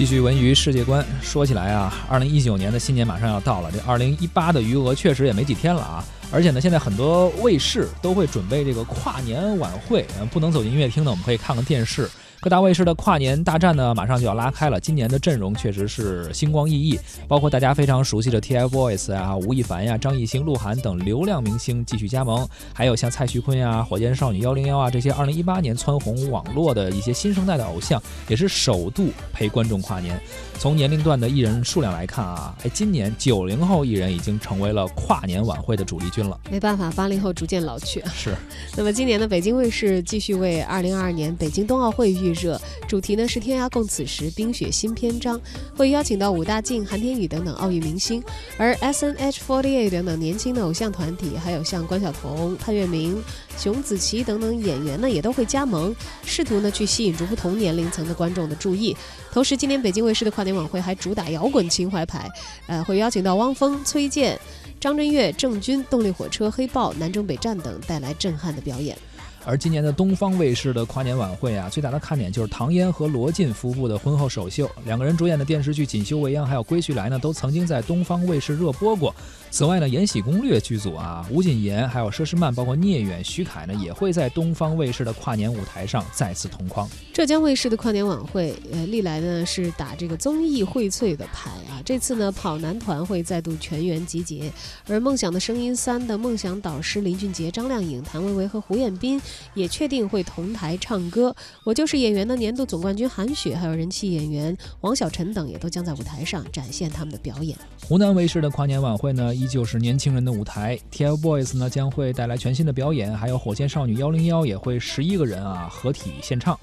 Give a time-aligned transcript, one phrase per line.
[0.00, 6.02] 继续文娱世界观，说起来啊，二零一九年的新年马上要到了，这二零一八的余额确实也没几天了啊。
[6.32, 12.08] 而且呢，现在很多卫视都会准备这个跨年晚会，嗯，不能走进音乐厅呢，我们可以看看电视。
[12.42, 14.80] 各大卫视的跨年大战呢，马上就要拉开了。
[14.80, 16.98] 今年的阵容确实是星光熠熠，
[17.28, 30.18] 包括大家非常熟悉的 TFBOYS 啊，吴亦凡呀、张艺兴、鹿晗等流量明星继续加盟，还有像蔡徐坤呀、火箭少女幺零幺啊这些2018年蹿红网络的一些新生代的偶像，也是首度陪观众跨年。
[30.58, 36.40] 从年龄段的艺人数量来看啊，哎，今年九零后艺人已经成为了跨年晚会的主力军了。
[36.50, 38.02] 没办法，八零后逐渐老去。
[38.14, 38.34] 是。
[38.78, 42.20] 那么今年的北京卫视继续为二零二二年北京冬奥会预。
[42.20, 45.40] 预热主题呢是“天涯共此时，冰雪新篇章”，
[45.74, 48.22] 会邀请到武大靖、韩天宇等等奥运明星，
[48.58, 53.20] 而 S N H forty eight 等等年轻的偶像团体，还有像关晓彤、潘粤明、
[53.58, 58.96] 熊梓淇等等演员呢，也都会加盟，试图呢去吸引住不同年龄层的观众的注意。
[59.32, 62.28] 同时，今年北京卫视的跨年晚会还主打摇滚情怀牌，
[62.66, 64.38] 呃，会邀请到汪峰、崔健、
[64.80, 68.96] 张震岳、郑钧、动力火车、黑豹、南征北战等带来震撼的表演。
[69.44, 74.70] 而今年的东方卫视的跨年晚会啊，最大的看点就是唐嫣和罗晋夫妇的婚后首秀。
[74.84, 79.14] 两个人主演的电视剧《锦绣未央》还有《归去来》呢，都曾经在东方卫视热播过。
[79.50, 86.88] 此外呢，《延禧攻略》剧组啊，吴谨言还有佘诗曼，包括聂远、徐凯呢，也会在东方卫视的跨年舞台上再次同框。
[87.12, 91.82] 浙江卫视的跨年晚会，呃，历来呢是打这个综艺荟萃的牌啊。
[91.84, 94.52] 这次呢，跑男团会再度全员集结，
[94.86, 99.20] 而《梦想的声音三》的梦想导师林俊杰、张靓颖、谭维维和胡彦斌。
[99.54, 107.56] 也确定会同台唱歌，我就是演员的年度总冠军韩雪，还有人气演员王小晨等，也都将在舞台上展现他们的表演。
[107.86, 116.58] 湖南卫视的跨年晚会呢，依旧是年轻人的舞台，TFBOYS 呢将会带来全新的表演，还有火箭少女幺零幺也会十一个人啊合体献唱。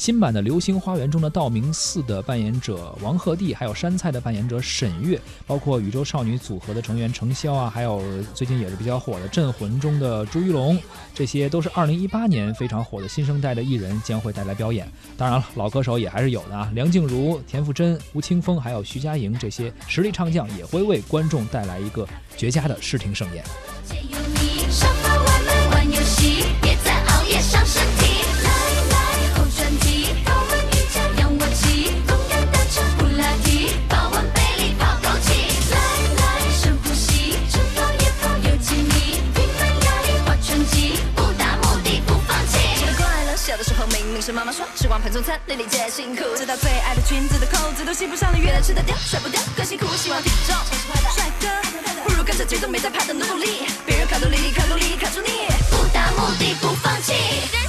[0.00, 8.02] 新版的《流星花园》中的道明寺的扮演者王鹤棣，还有杉菜的扮演者沈月，包括宇宙少女组合的成员程潇啊，还有
[8.32, 10.80] 最近也是比较火的《镇魂》中的朱一龙，
[11.14, 14.90] 这些都是二零一八年非常火的新生代的艺人将会带来表演。
[15.18, 22.08] 当然了，老歌手也还是有的啊，梁静茹、田馥甄、吴青峰，还有徐佳莹这些实力唱将也会为观众带来一个
[22.38, 23.44] 绝佳的视听盛宴。
[23.86, 28.09] 只有你，上班玩玩游戏，别再熬夜伤身体
[44.20, 46.22] 是妈妈说，吃光盘中餐，粒粒皆辛苦。
[46.36, 49.86] 直到最爱的裙子的扣子都系不上了，越来吃得掉，甩不掉，更辛苦。
[49.96, 50.54] 希望体重
[51.14, 51.48] 帅哥，
[52.04, 53.66] 不如跟着节奏，没在怕的努力。
[53.86, 57.59] 别人卡路里，卡路里卡住你，不达目的不放弃。